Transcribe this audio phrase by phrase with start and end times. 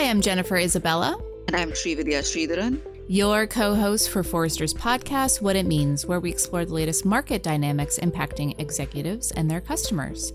[0.00, 1.20] Hi, I'm Jennifer Isabella.
[1.46, 2.80] And I'm Srividya Sridharan.
[3.06, 7.42] Your co host for Forrester's podcast, What It Means, where we explore the latest market
[7.42, 10.32] dynamics impacting executives and their customers.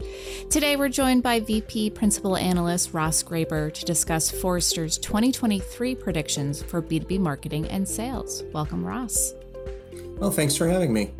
[0.51, 6.79] Today, we're joined by VP Principal Analyst Ross Graber to discuss Forrester's 2023 predictions for
[6.79, 8.43] B2B marketing and sales.
[8.53, 9.33] Welcome, Ross.
[10.19, 11.11] Well, thanks for having me.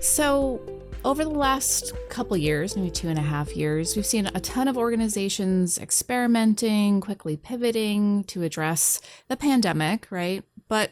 [0.00, 0.60] So,
[1.06, 4.66] over the last couple years, maybe two and a half years, we've seen a ton
[4.66, 10.42] of organizations experimenting, quickly pivoting to address the pandemic, right?
[10.66, 10.90] But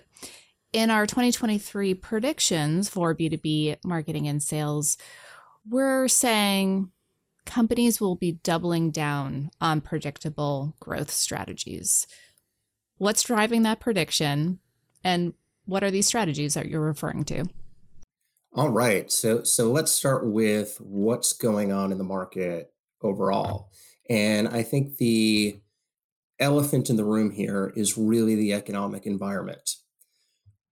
[0.72, 4.96] in our 2023 predictions for B2B marketing and sales,
[5.68, 6.92] we're saying
[7.44, 12.06] companies will be doubling down on predictable growth strategies.
[12.98, 14.60] What's driving that prediction?
[15.02, 17.46] And what are these strategies that you're referring to?
[18.56, 19.10] All right.
[19.10, 22.72] So so let's start with what's going on in the market
[23.02, 23.70] overall.
[24.08, 25.58] And I think the
[26.38, 29.68] elephant in the room here is really the economic environment.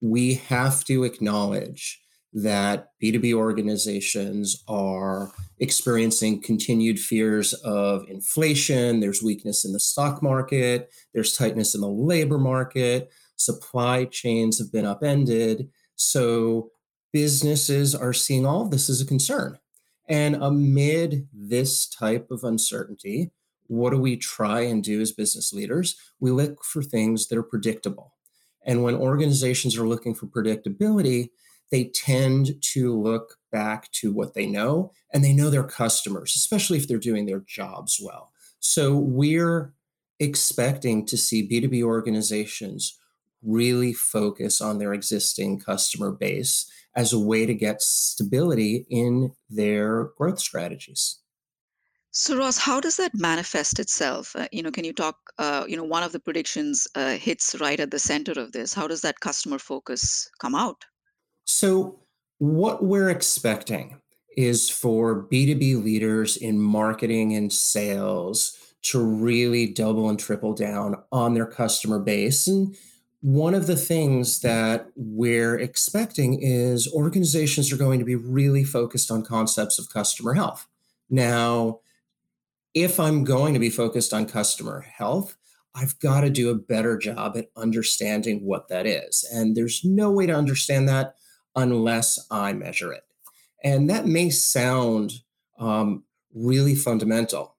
[0.01, 2.01] We have to acknowledge
[2.33, 9.01] that B2B organizations are experiencing continued fears of inflation.
[9.01, 14.73] There's weakness in the stock market, there's tightness in the labor market, supply chains have
[14.73, 15.69] been upended.
[15.97, 16.71] So
[17.13, 19.59] businesses are seeing all of this as a concern.
[20.09, 23.31] And amid this type of uncertainty,
[23.69, 25.97] what do we try and do as business leaders?
[26.21, 28.15] We look for things that are predictable.
[28.65, 31.31] And when organizations are looking for predictability,
[31.71, 36.79] they tend to look back to what they know and they know their customers, especially
[36.79, 38.31] if they're doing their jobs well.
[38.61, 39.73] So we're
[40.21, 42.99] expecting to see B2B organizations
[43.43, 50.11] really focus on their existing customer base as a way to get stability in their
[50.17, 51.19] growth strategies.
[52.15, 54.37] So, Ross, how does that manifest itself?
[54.37, 55.17] Uh, you know, can you talk?
[55.39, 58.75] Uh, you know, one of the predictions uh, hits right at the center of this.
[58.75, 60.85] How does that customer focus come out?
[61.47, 62.01] So,
[62.39, 63.97] what we're expecting
[64.37, 71.35] is for B2B leaders in marketing and sales to really double and triple down on
[71.35, 72.77] their customer base and
[73.23, 79.13] one of the things that we're expecting is organizations are going to be really focused
[79.13, 80.67] on concepts of customer health.
[81.09, 81.79] Now,
[82.75, 85.37] if I'm going to be focused on customer health,
[85.73, 89.25] I've got to do a better job at understanding what that is.
[89.33, 91.15] And there's no way to understand that
[91.55, 93.05] unless I measure it.
[93.63, 95.13] And that may sound
[95.61, 96.03] um,
[96.35, 97.57] really fundamental.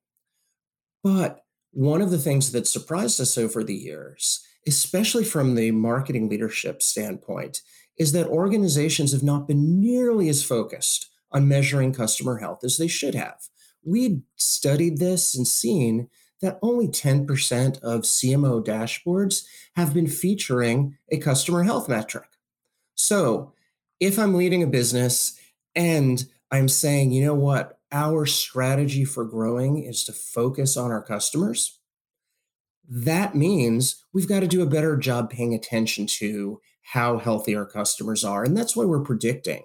[1.04, 6.30] But one of the things that surprised us over the years especially from the marketing
[6.30, 7.62] leadership standpoint,
[7.98, 12.88] is that organizations have not been nearly as focused on measuring customer health as they
[12.88, 13.48] should have.
[13.84, 16.10] We studied this and seen
[16.42, 22.28] that only 10% of CMO dashboards have been featuring a customer health metric.
[22.96, 23.54] So,
[24.00, 25.40] if I'm leading a business
[25.76, 31.02] and I'm saying, you know what, our strategy for growing is to focus on our
[31.02, 31.80] customers,
[32.88, 36.62] that means we've got to do a better job paying attention to
[36.94, 38.44] how healthy our customers are.
[38.44, 39.64] And that's why we're predicting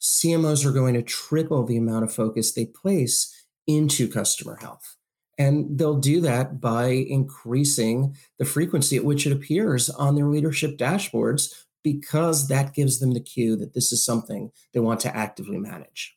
[0.00, 4.96] CMOs are going to triple the amount of focus they place into customer health.
[5.38, 10.76] And they'll do that by increasing the frequency at which it appears on their leadership
[10.76, 15.58] dashboards because that gives them the cue that this is something they want to actively
[15.58, 16.16] manage.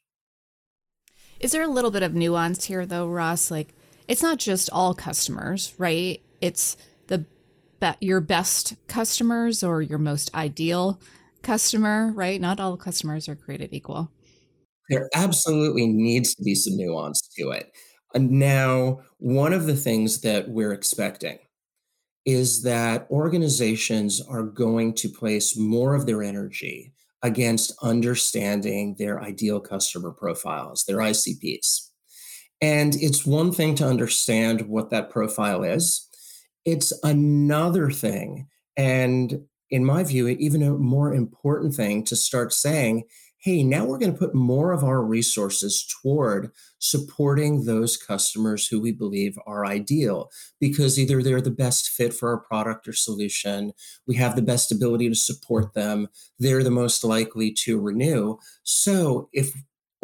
[1.39, 3.51] Is there a little bit of nuance here, though, Ross?
[3.51, 3.73] Like,
[4.07, 6.21] it's not just all customers, right?
[6.41, 6.77] It's
[7.07, 7.25] the
[7.79, 10.99] be- your best customers or your most ideal
[11.41, 12.39] customer, right?
[12.41, 14.11] Not all customers are created equal.
[14.89, 17.71] There absolutely needs to be some nuance to it.
[18.13, 21.39] Uh, now, one of the things that we're expecting
[22.25, 29.59] is that organizations are going to place more of their energy against understanding their ideal
[29.59, 31.89] customer profiles, their ICPs.
[32.61, 36.07] And it's one thing to understand what that profile is,
[36.63, 38.47] it's another thing.
[38.78, 43.03] And in my view, even a more important thing to start saying,
[43.46, 48.81] hey, now we're going to put more of our resources toward supporting those customers who
[48.81, 53.72] we believe are ideal because either they're the best fit for our product or solution,
[54.07, 56.07] we have the best ability to support them,
[56.40, 58.35] they're the most likely to renew.
[58.63, 59.53] So if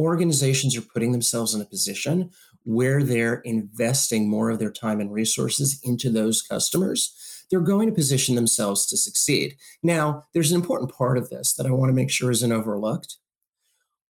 [0.02, 2.32] organizations are putting themselves in a position
[2.64, 7.16] where they're investing more of their time and resources into those customers,
[7.50, 9.58] they're going to position themselves to succeed.
[9.84, 13.18] Now, there's an important part of this that I want to make sure isn't overlooked.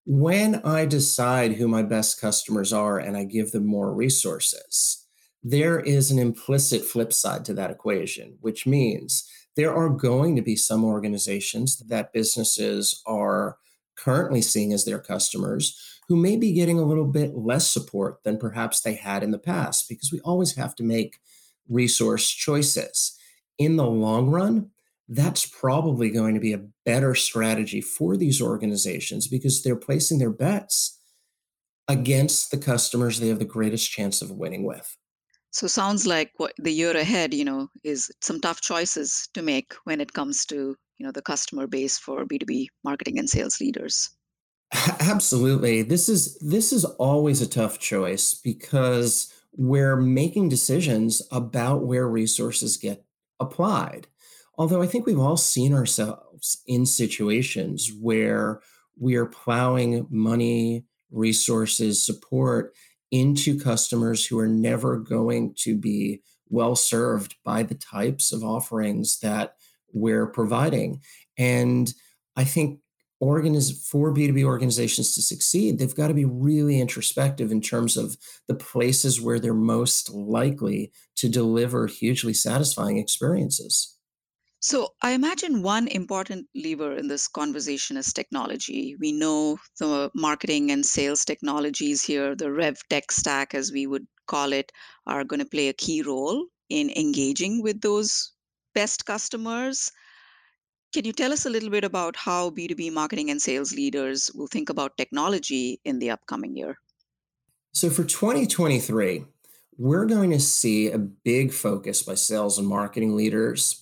[0.04, 5.06] When I decide who my best customers are and I give them more resources,
[5.42, 10.42] there is an implicit flip side to that equation, which means there are going to
[10.42, 13.56] be some organizations that businesses are
[14.02, 18.38] currently seeing as their customers who may be getting a little bit less support than
[18.38, 21.19] perhaps they had in the past because we always have to make
[21.69, 23.17] resource choices.
[23.58, 24.70] In the long run,
[25.08, 30.31] that's probably going to be a better strategy for these organizations because they're placing their
[30.31, 30.99] bets
[31.88, 34.97] against the customers they have the greatest chance of winning with.
[35.52, 39.75] So sounds like what the year ahead, you know, is some tough choices to make
[39.85, 44.11] when it comes to, you know, the customer base for B2B marketing and sales leaders.
[45.00, 45.82] Absolutely.
[45.82, 52.76] This is this is always a tough choice because we're making decisions about where resources
[52.76, 53.05] get
[53.41, 54.06] applied.
[54.56, 58.61] Although I think we've all seen ourselves in situations where
[58.97, 62.75] we are plowing money, resources, support
[63.10, 69.18] into customers who are never going to be well served by the types of offerings
[69.20, 69.56] that
[69.92, 71.00] we're providing.
[71.38, 71.92] And
[72.36, 72.80] I think
[73.22, 78.16] organiz- for B2B organizations to succeed, they've got to be really introspective in terms of
[78.48, 83.96] the places where they're most likely to deliver hugely satisfying experiences.
[84.62, 88.94] So, I imagine one important lever in this conversation is technology.
[89.00, 94.06] We know the marketing and sales technologies here, the rev tech stack, as we would
[94.26, 94.70] call it,
[95.06, 98.32] are going to play a key role in engaging with those
[98.74, 99.90] best customers.
[100.92, 104.48] Can you tell us a little bit about how B2B marketing and sales leaders will
[104.48, 106.76] think about technology in the upcoming year?
[107.72, 109.24] So, for 2023,
[109.78, 113.79] we're going to see a big focus by sales and marketing leaders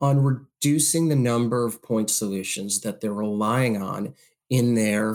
[0.00, 4.14] on reducing the number of point solutions that they're relying on
[4.48, 5.14] in their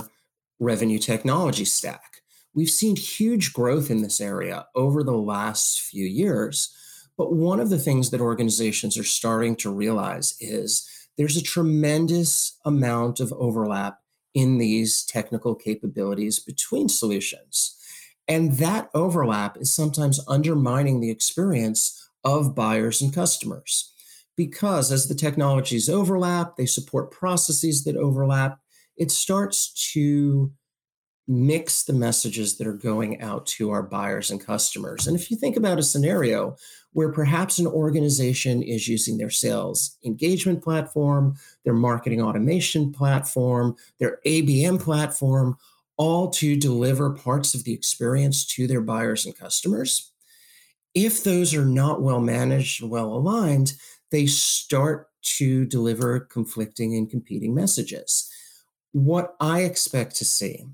[0.60, 2.22] revenue technology stack.
[2.54, 6.76] We've seen huge growth in this area over the last few years.
[7.18, 10.88] But one of the things that organizations are starting to realize is
[11.18, 14.00] there's a tremendous amount of overlap
[14.34, 17.78] in these technical capabilities between solutions.
[18.28, 23.94] And that overlap is sometimes undermining the experience of buyers and customers
[24.36, 28.60] because as the technologies overlap, they support processes that overlap,
[28.98, 30.52] it starts to
[31.28, 35.08] mix the messages that are going out to our buyers and customers.
[35.08, 36.58] And if you think about a scenario
[36.92, 44.20] where perhaps an organization is using their sales engagement platform, their marketing automation platform, their
[44.26, 45.58] ABM platform,
[45.96, 50.12] all to deliver parts of the experience to their buyers and customers,
[50.94, 53.74] if those are not well managed and well aligned,
[54.14, 58.30] they start to deliver conflicting and competing messages.
[58.92, 60.68] What I expect to see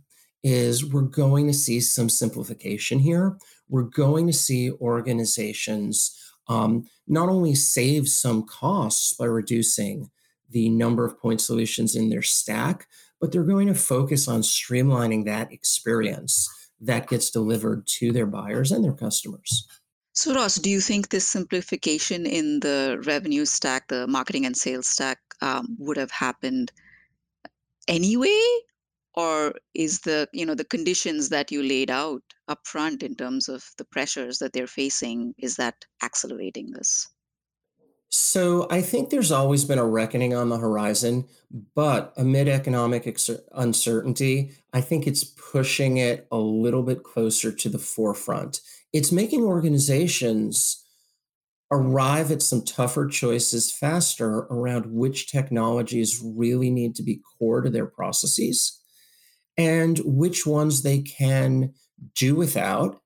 [0.43, 3.37] is we're going to see some simplification here.
[3.69, 6.15] We're going to see organizations
[6.49, 10.09] um, not only save some costs by reducing
[10.49, 12.87] the number of point solutions in their stack,
[13.21, 16.49] but they're going to focus on streamlining that experience
[16.81, 19.65] that gets delivered to their buyers and their customers.
[20.13, 24.87] So, Ross, do you think this simplification in the revenue stack, the marketing and sales
[24.87, 26.71] stack, um, would have happened
[27.87, 28.41] anyway,
[29.13, 33.63] or is the you know the conditions that you laid out upfront in terms of
[33.77, 37.07] the pressures that they're facing is that accelerating this?
[38.09, 41.27] So I think there's always been a reckoning on the horizon,
[41.75, 47.69] but amid economic ex- uncertainty, I think it's pushing it a little bit closer to
[47.69, 48.61] the forefront.
[48.93, 50.83] It's making organizations
[51.71, 57.69] arrive at some tougher choices faster around which technologies really need to be core to
[57.69, 58.81] their processes
[59.57, 61.73] and which ones they can
[62.15, 62.99] do without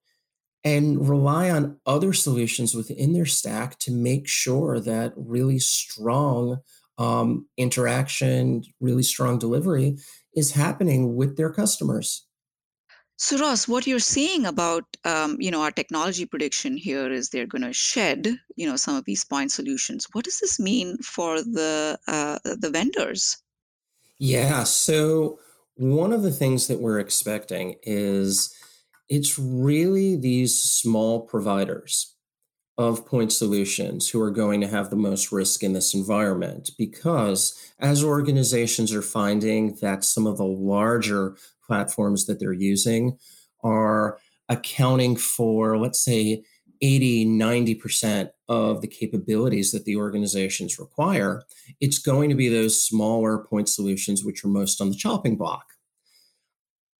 [0.63, 6.59] and rely on other solutions within their stack to make sure that really strong
[6.97, 9.97] um, interaction, really strong delivery
[10.35, 12.25] is happening with their customers.
[13.17, 17.47] So, Ross, what you're saying about um, you know our technology prediction here is they're
[17.47, 20.07] going to shed you know some of these point solutions.
[20.13, 23.37] What does this mean for the uh, the vendors?
[24.19, 24.63] Yeah.
[24.63, 25.39] So
[25.75, 28.55] one of the things that we're expecting is
[29.09, 32.12] it's really these small providers
[32.77, 36.71] of point solutions who are going to have the most risk in this environment.
[36.77, 43.17] Because as organizations are finding that some of the larger platforms that they're using
[43.63, 46.43] are accounting for let's say
[46.81, 51.43] 80 90% of the capabilities that the organizations require
[51.79, 55.65] it's going to be those smaller point solutions which are most on the chopping block.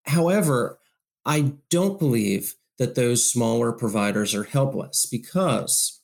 [0.05, 0.79] However
[1.25, 6.01] I don't believe that those smaller providers are helpless because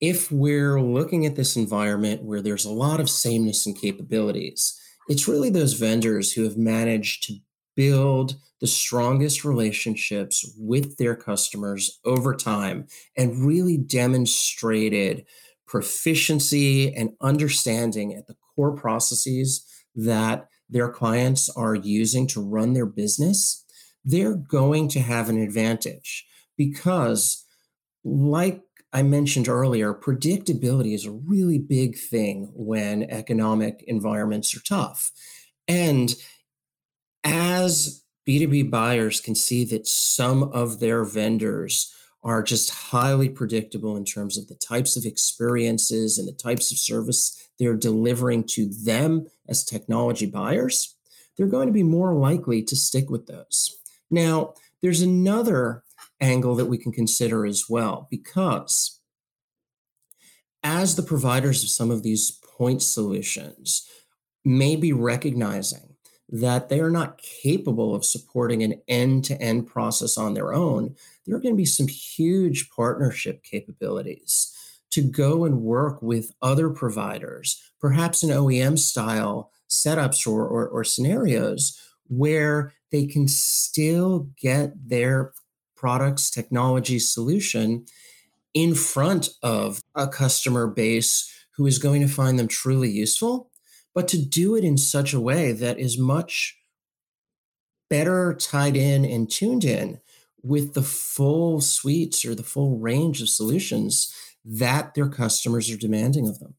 [0.00, 5.28] if we're looking at this environment where there's a lot of sameness and capabilities, it's
[5.28, 7.34] really those vendors who have managed to
[7.76, 12.86] build the strongest relationships with their customers over time
[13.16, 15.24] and really demonstrated
[15.66, 22.86] proficiency and understanding at the core processes that their clients are using to run their
[22.86, 23.64] business,
[24.04, 26.26] they're going to have an advantage
[26.56, 27.44] because,
[28.04, 35.12] like I mentioned earlier, predictability is a really big thing when economic environments are tough.
[35.68, 36.14] And
[37.22, 44.04] as B2B buyers can see that some of their vendors are just highly predictable in
[44.04, 49.26] terms of the types of experiences and the types of service they're delivering to them
[49.48, 50.96] as technology buyers,
[51.36, 53.79] they're going to be more likely to stick with those.
[54.10, 55.84] Now, there's another
[56.20, 59.00] angle that we can consider as well, because
[60.62, 63.88] as the providers of some of these point solutions
[64.44, 65.96] may be recognizing
[66.28, 70.94] that they are not capable of supporting an end to end process on their own,
[71.26, 74.54] there are going to be some huge partnership capabilities
[74.90, 80.84] to go and work with other providers, perhaps in OEM style setups or, or, or
[80.84, 85.32] scenarios where they can still get their
[85.76, 87.86] products, technology solution
[88.52, 93.50] in front of a customer base who is going to find them truly useful,
[93.94, 96.58] but to do it in such a way that is much
[97.88, 100.00] better tied in and tuned in
[100.42, 106.28] with the full suites or the full range of solutions that their customers are demanding
[106.28, 106.54] of them.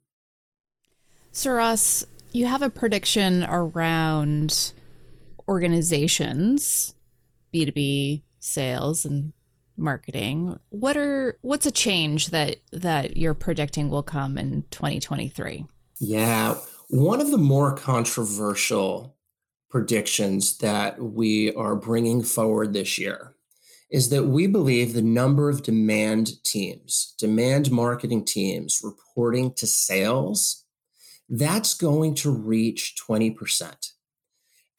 [1.31, 4.73] So, Ross, you have a prediction around
[5.51, 6.95] organizations,
[7.53, 9.33] B2B sales and
[9.75, 10.57] marketing.
[10.69, 15.65] What are what's a change that that you're predicting will come in 2023?
[15.99, 16.55] Yeah,
[16.89, 19.17] one of the more controversial
[19.69, 23.35] predictions that we are bringing forward this year
[23.89, 30.63] is that we believe the number of demand teams, demand marketing teams reporting to sales,
[31.29, 33.91] that's going to reach 20%.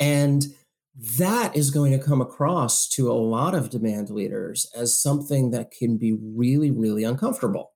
[0.00, 0.46] And
[0.94, 5.70] that is going to come across to a lot of demand leaders as something that
[5.70, 7.72] can be really, really uncomfortable.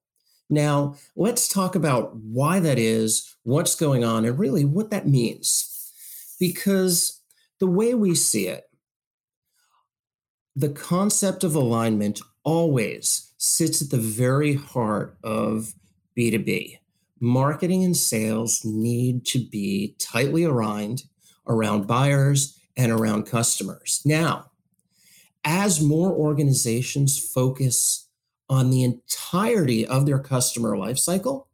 [0.50, 5.72] Now, let's talk about why that is, what's going on, and really what that means.
[6.38, 7.22] Because
[7.58, 8.64] the way we see it,
[10.54, 15.74] the concept of alignment always sits at the very heart of
[16.16, 16.78] B2B.
[17.18, 21.04] Marketing and sales need to be tightly aligned
[21.46, 24.02] around buyers and around customers.
[24.04, 24.50] Now,
[25.44, 28.08] as more organizations focus
[28.48, 31.46] on the entirety of their customer lifecycle,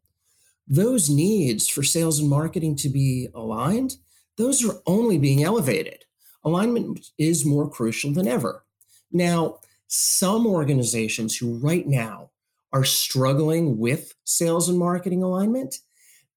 [0.67, 3.97] those needs for sales and marketing to be aligned,
[4.37, 6.05] those are only being elevated.
[6.45, 8.65] Alignment is more crucial than ever.
[9.11, 12.31] Now, some organizations who right now
[12.73, 15.77] are struggling with sales and marketing alignment,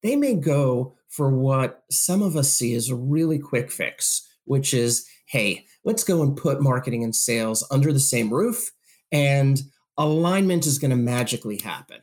[0.03, 4.73] they may go for what some of us see as a really quick fix, which
[4.73, 8.71] is hey, let's go and put marketing and sales under the same roof,
[9.11, 9.61] and
[9.97, 12.01] alignment is going to magically happen.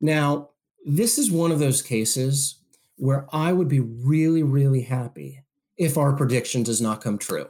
[0.00, 0.50] Now,
[0.84, 2.58] this is one of those cases
[2.96, 5.42] where I would be really, really happy
[5.76, 7.48] if our prediction does not come true.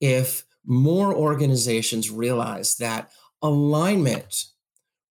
[0.00, 3.10] If more organizations realize that
[3.42, 4.46] alignment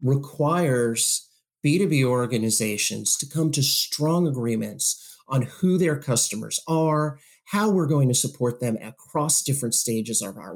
[0.01, 1.27] requires
[1.65, 7.19] B2B organizations to come to strong agreements on who their customers are,
[7.50, 10.56] how we're going to support them across different stages of our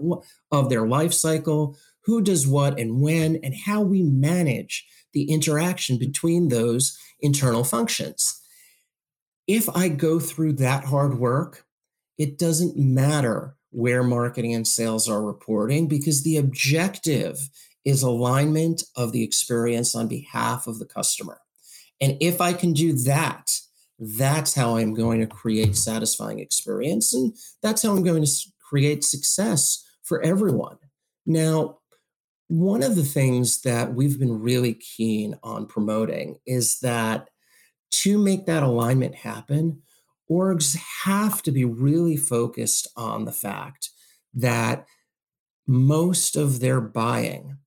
[0.51, 5.97] of their life cycle, who does what and when, and how we manage the interaction
[5.97, 8.39] between those internal functions.
[9.47, 11.65] If I go through that hard work,
[12.19, 17.49] it doesn't matter where marketing and sales are reporting because the objective
[17.83, 21.39] is alignment of the experience on behalf of the customer.
[21.99, 23.59] And if I can do that,
[24.17, 29.03] that's how I'm going to create satisfying experience and that's how I'm going to create
[29.03, 30.77] success for everyone.
[31.25, 31.79] Now,
[32.47, 37.29] one of the things that we've been really keen on promoting is that
[37.91, 39.81] to make that alignment happen,
[40.29, 43.89] orgs have to be really focused on the fact
[44.33, 44.85] that
[45.67, 47.57] most of their buying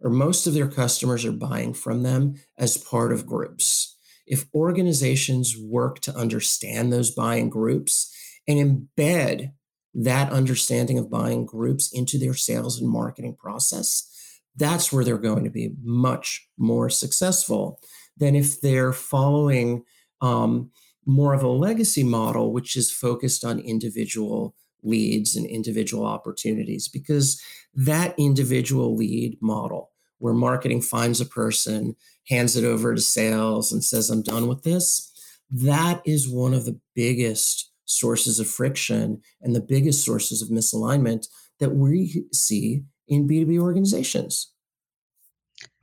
[0.00, 3.96] or most of their customers are buying from them as part of groups.
[4.30, 8.14] If organizations work to understand those buying groups
[8.46, 9.52] and embed
[9.92, 14.08] that understanding of buying groups into their sales and marketing process,
[14.56, 17.80] that's where they're going to be much more successful
[18.16, 19.82] than if they're following
[20.20, 20.70] um,
[21.06, 27.42] more of a legacy model, which is focused on individual leads and individual opportunities, because
[27.74, 29.89] that individual lead model,
[30.20, 31.96] where marketing finds a person,
[32.28, 35.10] hands it over to sales, and says, I'm done with this,
[35.50, 41.26] that is one of the biggest sources of friction and the biggest sources of misalignment
[41.58, 44.52] that we see in B2B organizations.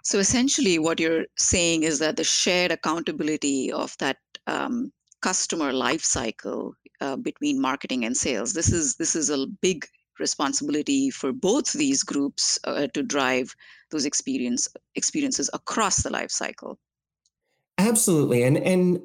[0.03, 4.17] So essentially, what you're saying is that the shared accountability of that
[4.47, 9.85] um, customer life cycle uh, between marketing and sales this is this is a big
[10.19, 13.53] responsibility for both these groups uh, to drive
[13.91, 16.77] those experience experiences across the life cycle.
[17.77, 19.01] Absolutely, and and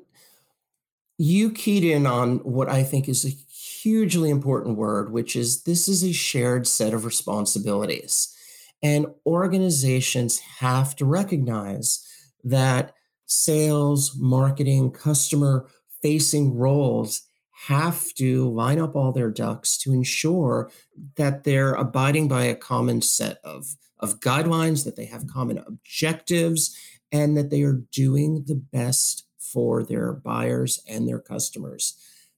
[1.19, 5.89] you keyed in on what I think is a hugely important word, which is this
[5.89, 8.37] is a shared set of responsibilities.
[8.83, 12.05] And organizations have to recognize
[12.43, 12.95] that
[13.27, 15.69] sales, marketing, customer
[16.03, 17.23] facing roles
[17.67, 20.71] have to line up all their ducks to ensure
[21.17, 26.76] that they're abiding by a common set of, of guidelines, that they have common objectives,
[27.11, 31.97] and that they are doing the best for their buyers and their customers.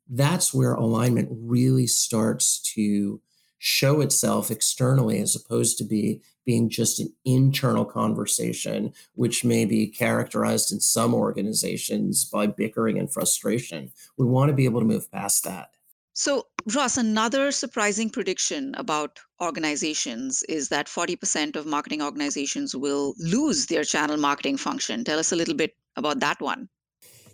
[0.09, 3.21] That's where alignment really starts to
[3.59, 9.87] show itself externally as opposed to be being just an internal conversation which may be
[9.87, 15.11] characterized in some organizations by bickering and frustration we want to be able to move
[15.11, 15.71] past that
[16.15, 23.67] so ross another surprising prediction about organizations is that 40% of marketing organizations will lose
[23.67, 25.05] their channel marketing function.
[25.05, 26.69] Tell us a little bit about that one.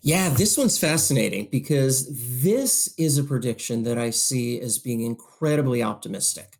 [0.02, 2.08] Yeah, this one's fascinating because
[2.42, 6.58] this is a prediction that I see as being incredibly optimistic.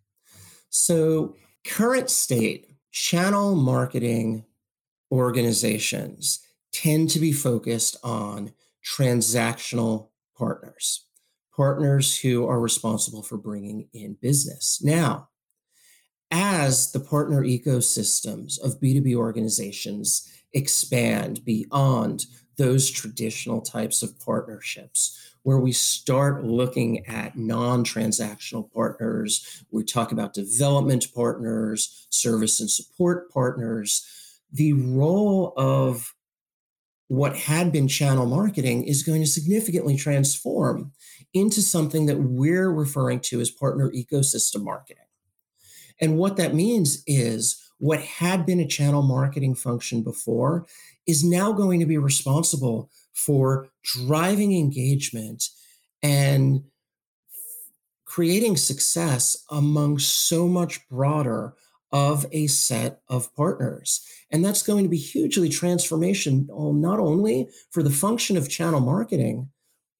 [0.69, 1.37] So,
[1.67, 4.45] current state, channel marketing
[5.11, 6.41] organizations
[6.73, 8.53] tend to be focused on
[8.85, 11.07] transactional partners,
[11.55, 14.81] partners who are responsible for bringing in business.
[14.83, 15.29] Now,
[16.31, 25.59] as the partner ecosystems of B2B organizations expand beyond those traditional types of partnerships where
[25.59, 29.65] we start looking at non transactional partners.
[29.71, 34.07] We talk about development partners, service and support partners.
[34.53, 36.13] The role of
[37.11, 40.93] what had been channel marketing is going to significantly transform
[41.35, 45.03] into something that we're referring to as partner ecosystem marketing.
[46.01, 50.69] And what that means is what had been a channel marketing function before
[51.05, 55.49] is now going to be responsible for driving engagement
[56.05, 56.63] and
[58.05, 61.55] creating success among so much broader
[61.93, 64.07] of a set of partners.
[64.31, 68.81] And that's going to be hugely transformational, um, not only for the function of channel
[68.81, 69.51] marketing,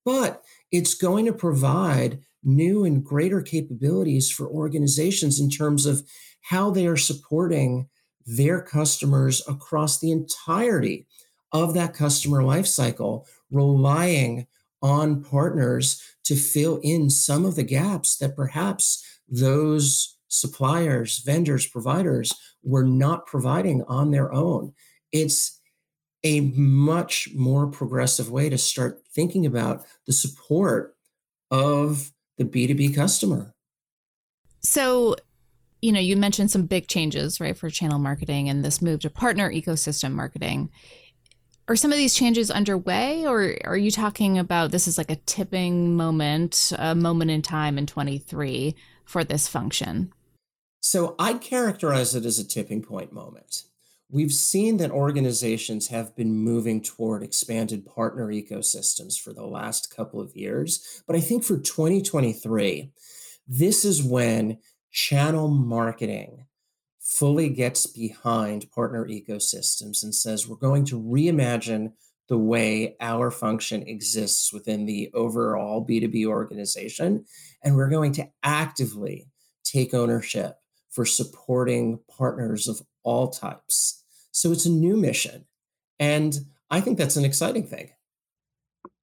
[0.05, 6.03] but it's going to provide new and greater capabilities for organizations in terms of
[6.43, 7.89] how they are supporting
[8.25, 11.07] their customers across the entirety
[11.53, 14.47] of that customer lifecycle, relying
[14.83, 22.33] on partners to fill in some of the gaps that perhaps those suppliers, vendors, providers
[22.63, 24.73] were not providing on their own.
[25.13, 25.61] It's
[26.23, 30.97] a much more progressive way to start thinking about the support
[31.51, 33.55] of the B2B customer.
[34.63, 35.17] So,
[35.83, 39.11] you know, you mentioned some big changes, right, for channel marketing and this move to
[39.11, 40.71] partner ecosystem marketing.
[41.69, 45.17] Are some of these changes underway, or are you talking about this is like a
[45.17, 50.13] tipping moment, a moment in time in 23 for this function?
[50.91, 53.63] So I'd characterize it as a tipping point moment.
[54.11, 60.21] We've seen that organizations have been moving toward expanded partner ecosystems for the last couple
[60.21, 61.01] of years.
[61.07, 62.91] But I think for 2023,
[63.47, 64.59] this is when
[64.91, 66.47] channel marketing
[66.99, 71.93] fully gets behind partner ecosystems and says we're going to reimagine
[72.27, 77.27] the way our function exists within the overall B2B organization.
[77.63, 79.29] And we're going to actively
[79.63, 80.60] take ownership
[80.91, 84.05] for supporting partners of all types.
[84.33, 85.45] So it's a new mission.
[85.99, 86.39] And
[86.71, 87.91] I think that's an exciting thing.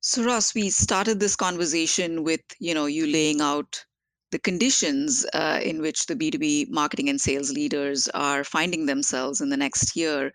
[0.02, 3.84] So Ross, we started this conversation with, you know, you laying out
[4.32, 9.50] the conditions uh, in which the B2B marketing and sales leaders are finding themselves in
[9.50, 10.34] the next year.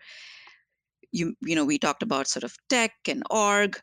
[1.11, 3.79] You, you know, we talked about sort of tech and org.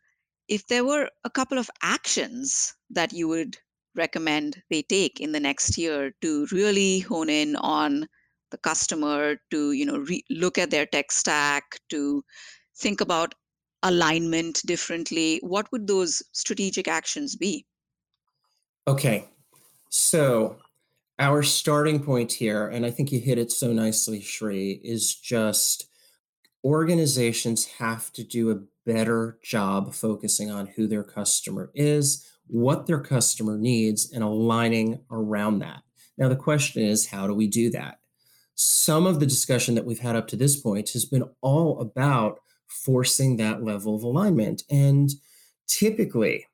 [0.48, 3.56] If there were a couple of actions that you would
[3.94, 8.06] recommend they take in the next year to really hone in on
[8.50, 12.22] the customer to you know re- look at their tech stack to
[12.76, 13.34] think about
[13.82, 15.40] alignment differently.
[15.42, 17.64] What would those strategic actions be?
[18.86, 19.28] Okay.
[19.88, 20.56] So
[21.20, 25.86] our starting point here and i think you hit it so nicely shri is just
[26.64, 33.00] organizations have to do a better job focusing on who their customer is what their
[33.00, 35.82] customer needs and aligning around that
[36.18, 37.98] now the question is how do we do that
[38.54, 42.40] some of the discussion that we've had up to this point has been all about
[42.70, 44.62] forcing that level of alignment.
[44.70, 45.10] And
[45.66, 46.46] typically,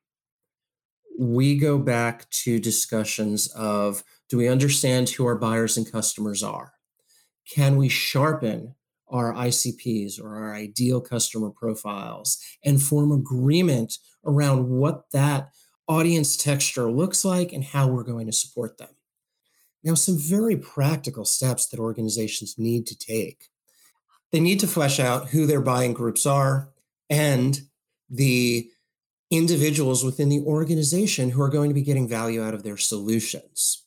[1.19, 6.73] we go back to discussions of do we understand who our buyers and customers are?
[7.49, 8.75] Can we sharpen
[9.09, 13.93] our ICPs or our ideal customer profiles and form agreement
[14.25, 15.49] around what that
[15.87, 18.89] audience texture looks like and how we're going to support them?
[19.83, 23.49] Now, some very practical steps that organizations need to take.
[24.31, 26.69] They need to flesh out who their buying groups are
[27.09, 27.61] and
[28.09, 28.69] the
[29.29, 33.85] individuals within the organization who are going to be getting value out of their solutions.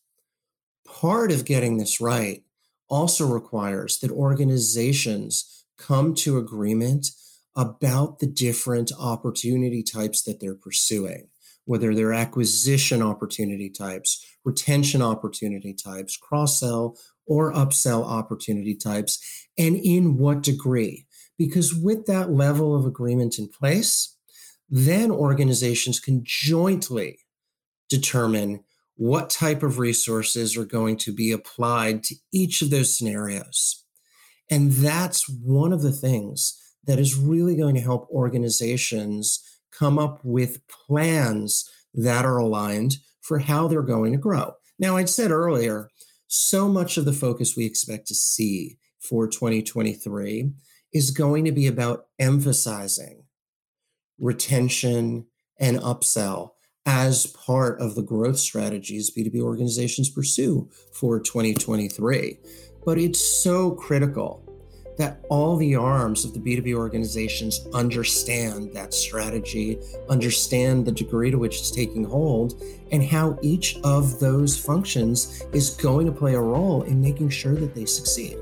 [0.87, 2.43] Part of getting this right
[2.89, 7.09] also requires that organizations come to agreement
[7.57, 11.29] about the different opportunity types that they're pursuing,
[11.64, 16.96] whether they're acquisition opportunity types retention opportunity types, cross sell
[17.27, 21.07] or upsell opportunity types, and in what degree.
[21.38, 24.16] Because with that level of agreement in place,
[24.68, 27.18] then organizations can jointly
[27.88, 28.64] determine
[28.96, 33.85] what type of resources are going to be applied to each of those scenarios.
[34.51, 39.40] And that's one of the things that is really going to help organizations
[39.77, 44.55] come up with plans that are aligned for how they're going to grow.
[44.79, 45.89] Now, I'd said earlier,
[46.27, 50.53] so much of the focus we expect to see for 2023
[50.93, 53.25] is going to be about emphasizing
[54.19, 55.27] retention
[55.59, 56.51] and upsell
[56.87, 62.39] as part of the growth strategies B2B organizations pursue for 2023.
[62.85, 64.50] But it's so critical
[65.01, 71.39] that all the arms of the B2B organizations understand that strategy, understand the degree to
[71.39, 76.41] which it's taking hold, and how each of those functions is going to play a
[76.41, 78.37] role in making sure that they succeed.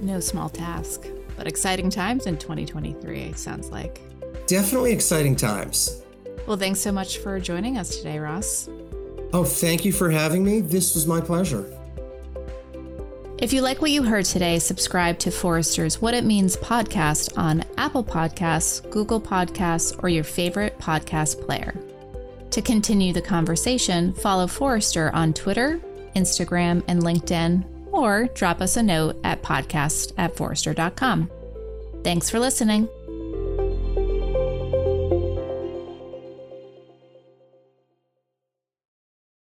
[0.00, 4.00] No small task, but exciting times in 2023, it sounds like.
[4.46, 6.02] Definitely exciting times.
[6.46, 8.70] Well, thanks so much for joining us today, Ross.
[9.34, 10.62] Oh, thank you for having me.
[10.62, 11.77] This was my pleasure.
[13.40, 17.64] If you like what you heard today, subscribe to Forrester's What It Means podcast on
[17.76, 21.72] Apple Podcasts, Google Podcasts, or your favorite podcast player.
[22.50, 25.80] To continue the conversation, follow Forrester on Twitter,
[26.16, 31.30] Instagram, and LinkedIn, or drop us a note at podcast at forrester.com.
[32.02, 32.88] Thanks for listening.